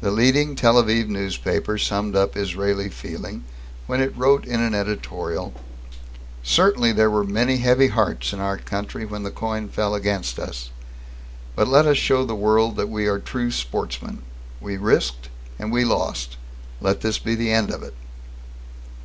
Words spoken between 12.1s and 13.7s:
the world that we are true